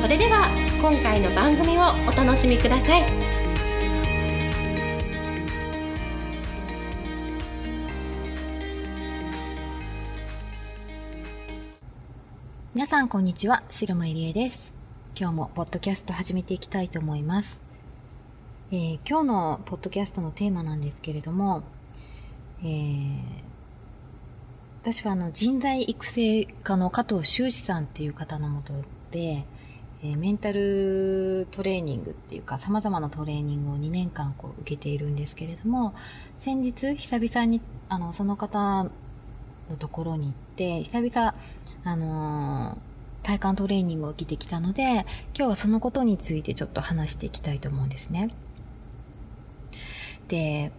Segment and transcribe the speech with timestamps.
[0.00, 0.48] それでは
[0.80, 3.02] 今回の番組をお楽しみください。
[12.74, 14.72] 皆さんこんにちは白間入江です。
[15.14, 17.62] 今日もポッドキャスト始めていきたいと思います。
[18.72, 21.62] えー、今日のポッドキャストのテーマなんですけれども、
[22.62, 23.18] えー、
[24.80, 28.72] 私はあの人材育成家の加藤修士さんっていう方のもと
[29.10, 29.44] で、
[30.02, 35.94] え、メンタルトレーニングっていうか様々なトレーニングを2年間こう受けているんですけれども、
[36.38, 38.90] 先日久々にあのその方の
[39.78, 41.34] ところに行って、久々
[41.84, 48.30] あのー、体幹トレーニングを受けてきたので、今日はそのことについてちょっと話していきたいと思うんですね。
[50.28, 50.72] で、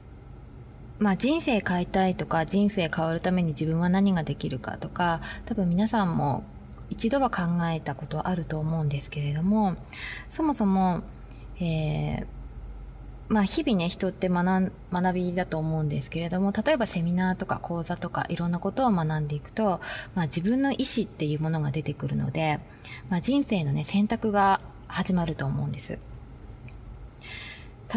[0.97, 6.43] まあ人生変えたいとか人生変わるために自分は何ができるかとか多分皆さんも
[6.91, 9.75] 一度は考えたことはあると思うんですけれども
[10.29, 11.01] そもそも、
[11.59, 12.25] えー、
[13.29, 19.79] まあ日々ね人って学学びだと思うんですけれども例えばセミナーとか講座とかいろんなことを学んでいくと、
[20.15, 22.59] まあ、自分の意思っていうものが出てくるので、
[23.09, 25.97] まあ、人生のね選択が始まると思うんです。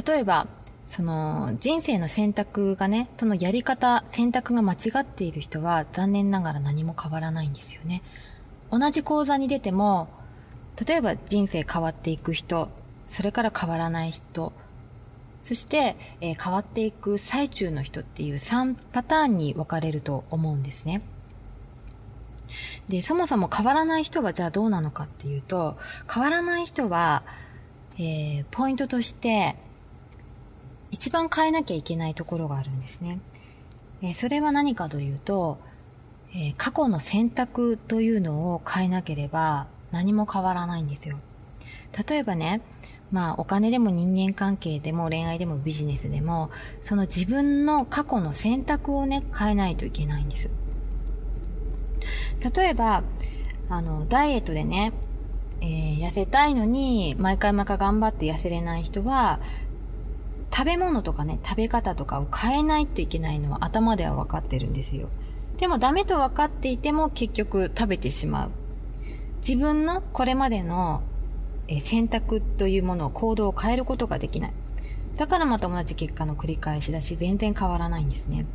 [0.07, 0.47] 例えば
[0.87, 8.03] その人生の選択がね、そのやり方、選択が間違っている人は残念ながら何も変わらないんですよね。
[8.71, 10.09] 同じ講座に出ても、
[10.87, 12.69] 例えば人生変わっていく人、
[13.07, 14.53] それから変わらない人、
[15.43, 21.03] そして、えー、変わっていく最中の人っていう3パターンに分かれると思うんですね。
[22.89, 25.77] で、そもそも変わらない人はじゃあどうなのかっていうと、
[26.13, 27.23] 変わらない人は、
[27.99, 29.57] えー、ポイントとして、
[30.91, 33.21] 一番変えなきゃいけないところがあるんですね。
[34.01, 35.59] えー、それは何かというと、
[36.35, 41.17] えー、過去の選択というのを変えなければ何も変わらないんですよ。
[42.09, 42.61] 例えばね、
[43.13, 46.51] まあお金でも人間関係でも恋愛でもビジネスでも、
[46.83, 50.51] その自分の過去の選択をね、変えないといけないんです。
[52.57, 53.05] 例えば、
[53.69, 54.93] あの、ダイエットでね、
[55.61, 59.39] えー、痩せたいのに、毎回毎回頑張って痩せれない人は、
[60.53, 65.09] 食べ物とかね、食べ方とかを変えないといけないのは頭では分かってるんですよ。
[65.59, 68.51] でもダメと分かっていても結局食べてしまう。
[69.47, 71.03] 自分のこれまでの
[71.81, 74.53] 選択というものを行動を変えることができない。
[75.17, 78.47] だからまた同じ結果の繰り返しだし、全然変わらないんですね。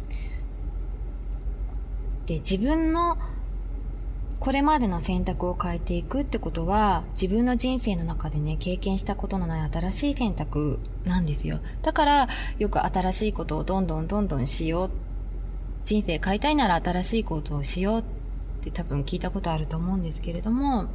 [2.25, 3.17] で、自分の
[4.39, 11.59] これまでの選択を変えていくってことは、自分の人生の中でね、経験したことのない新しい選択なんですよ。
[11.81, 12.27] だから、
[12.57, 14.91] よく新しいことをどんどんどんどんしよう。
[15.83, 18.03] 人生変えたいなら新しいことをしようっ
[18.61, 20.89] て多分聞いたことあると思うんですけれども、ま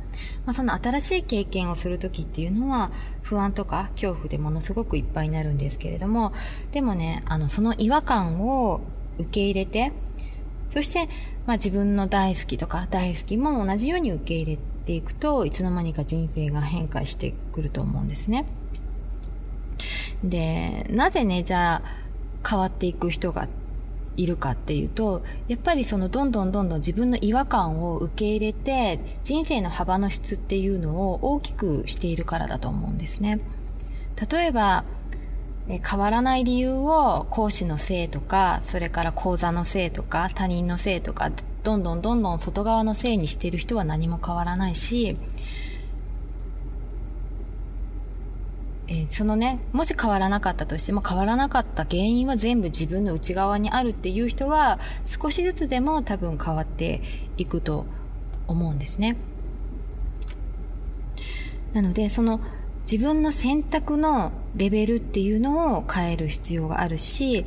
[0.49, 2.93] あ、その新しい経験をするときっていうのは、
[3.23, 6.33] 不安とか恐怖でものすごくいっぱいになるんですけれども、
[6.73, 8.83] でもね、あの、その違和感を
[9.19, 9.93] 受け入れて、
[10.71, 11.09] そして、
[11.47, 18.47] まあ自分の大好きとか大好きも同じように受け入れていくといつの間にか人生が変化してくると思うんですね。
[20.23, 23.49] で、なぜね、じゃあ変わっていく人が
[24.17, 33.41] いるかっていうと、やっぱりそのどんどんどんどん自分の違和感を受け入れて人生の幅の質っていうのを大きくしているからだと思うんですね。
[34.31, 34.85] 例えば、
[35.67, 41.33] 変わらない理由を講師のせいとか、それから講座のせいとか、他人のせいとか、
[41.63, 45.17] どんどんどんどん外側のせいにしてる人は何も変わらないし、
[48.87, 57.01] えー、そのね、もし変わらなかったとしても変わらなかった原因は全部自分の内側にあるっていう人は少しずつでも多分変わって
[57.39, 57.87] いくと
[58.47, 59.17] 思うんですね。
[61.73, 62.41] なので、その
[62.91, 67.47] 自分の選択のレベルっていうのを変える必要があるし、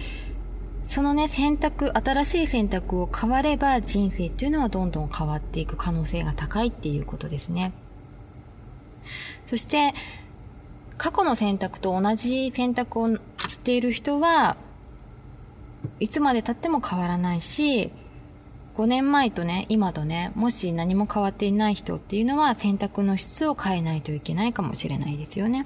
[0.84, 7.74] そのね、選択、新しい選択を変われば人生っていうのはどんどん変わっていく可能性が高いっていうことですね。
[9.46, 9.94] そして、
[10.98, 13.08] 過去の選択と同じ選択を
[13.48, 14.58] している人は、
[16.00, 17.92] いつまで経っても変わらないし、
[18.76, 25.66] 5年前とね、今とね、もし何も変わっていない人っていうのは選択の質を変えないといけないかもしれないですよね。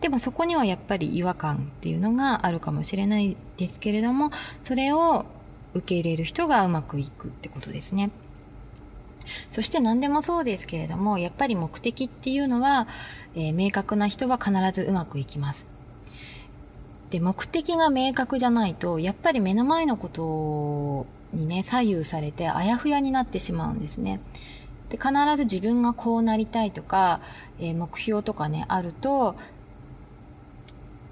[0.00, 4.30] でもそこにはやっぱり違和感っていうのがあるかもしれないですけれども、
[4.62, 5.26] それを
[5.74, 8.10] 受け入れる人がうまくいくってことですね。
[9.52, 12.86] そして何でもそうですけれども、やっぱり目的っていうのは、
[13.34, 15.66] えー、明確な人は必ずうまくいきます。
[17.10, 21.06] で、目的が明確じゃないと、やっぱり目の前のこと
[21.36, 24.20] にね、左右されてあやふやになってしまうんですね。
[24.88, 27.20] で、必ず自分がこうなりたいとか、
[27.58, 29.36] えー、目標とかね、あると、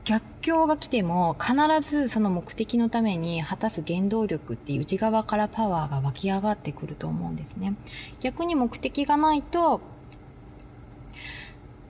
[0.05, 7.75] 逆境が来ても必ずその目的のために果たす原動力っていう内側からパワーが湧き上がってくると思うんですね。
[8.21, 9.81] 逆に目的がないと、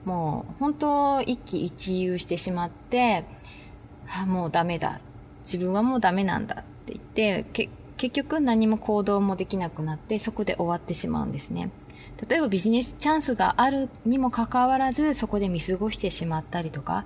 [0.05, 3.25] もう本当一喜一憂してしまって、
[4.21, 5.01] あ、もうダメだ。
[5.43, 11.69] 自分はもうダメなんだって言って、結局何も行動もできなくなってそこで終わってしまうんですね。
[12.29, 17.03] 例えばビジネスチャンスがあるにもかかわらずそこで見過ごしてしまったりとか、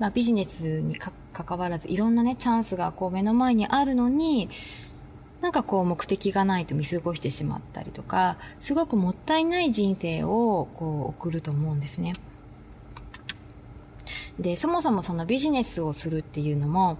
[0.00, 4.48] まあ、ビジネスにかかわらずいろんなねチャンスがこう目の前にあるのに
[5.42, 12.14] なんかこう目的がないと見過ごしてしまったりとかすごくもったいない人生をこう送ると思うんですね。
[14.38, 16.96] でそもそもそのビジネスをするっていうのも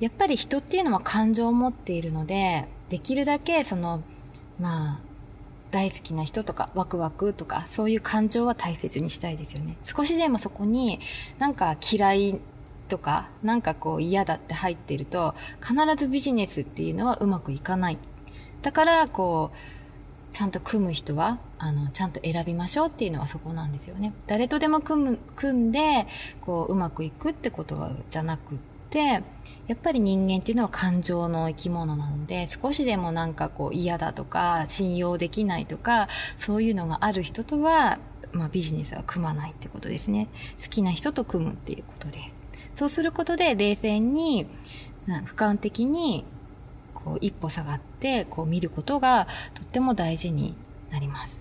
[0.00, 4.02] やっぱり人っていうのは感情を持っているのでできるだけその
[4.58, 5.00] まあ
[5.74, 9.76] 大好きな人とかワクワクとかそういう感情は大切にしたいですよね。
[9.82, 11.00] 少しでもそこに
[11.40, 12.40] なんか嫌い
[12.88, 17.98] とかなんかこう嫌だって入ってると必ずビジネスっていうのはうまくいかない。
[18.62, 24.12] だからこうちゃんと組む人はあのちゃんと選びましょうっていうのはそこなんですよね。
[24.28, 26.06] 誰とでも組む組んで
[26.40, 29.22] こううまくいくってことはじゃなくて、や
[29.74, 36.08] っぱり人間っていうのは感情の生き物なので、少しでもなんかこう嫌だとか、信用できないとか、
[36.38, 37.98] そういうのがある人とは、
[38.32, 40.28] まあビジネスは組まないってことですね。
[40.62, 42.18] 好きな人と組むっていうことで。
[42.74, 44.46] そうすることで冷静に、
[45.06, 46.24] 俯瞰的に、
[46.92, 50.56] こう一歩下がって、こう見ることがとっても大事に
[50.90, 51.40] なります。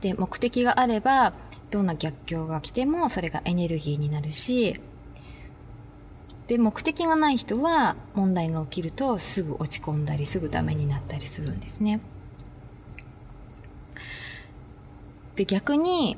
[0.00, 1.32] で、目的があれば、
[1.70, 4.80] どんな逆境が来てもそれがエネルギーになるし、
[6.46, 12.00] で、目的がない人は問題が起きるとすぐ落ち込んだりすぐダメになったりするんですね。
[15.36, 16.16] で、逆に、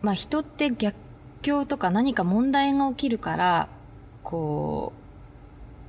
[0.00, 0.96] まあ人って逆
[1.42, 3.68] 境とか何か問題が起きるから、
[4.22, 4.92] こ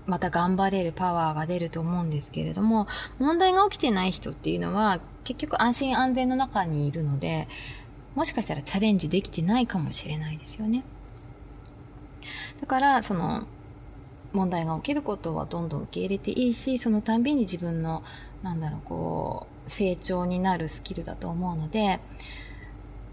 [0.08, 2.88] う、また頑張れるパワーが出ると思うんですけれども、
[3.20, 7.48] 問題が起きてない人っていうのは結局安心安全の中にいるので、
[8.16, 10.84] もしかしたらチャレンジできてないかもしれないですよね。
[12.60, 13.46] だから、その、
[14.34, 18.04] 問題が起きることはどんどん受け入れていいしそのたんびに自分の
[18.44, 22.00] なんだろうこう成長になるスキルだと思うので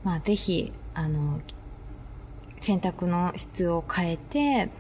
[0.05, 1.41] まあぜひあの
[2.61, 4.71] 選択の質を変えて、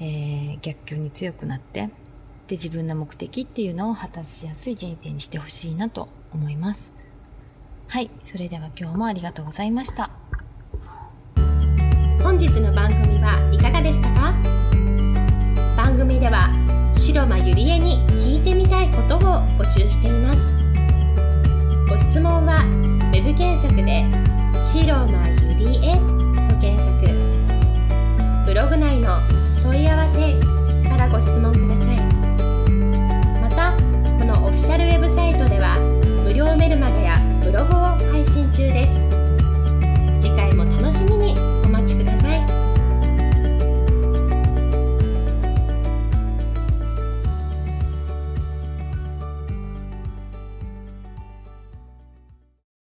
[0.00, 1.90] えー、逆境に強くなって
[2.46, 6.90] で自分の目的っていうのを果たしやすい人生にしてほしいなと思います。
[7.86, 8.10] はい。
[8.24, 10.10] それでは今日もありがとうございました。
[12.22, 14.79] 本日の番組はいかがでしたか？
[15.90, 16.52] 番組では
[16.94, 19.42] 白間ゆりえに聞いてみたいことを